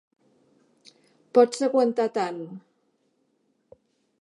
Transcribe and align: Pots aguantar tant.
Pots 1.39 1.61
aguantar 1.67 2.07
tant. 2.17 2.41